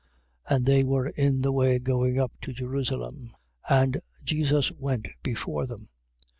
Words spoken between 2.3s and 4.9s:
to Jerusalem: and Jesus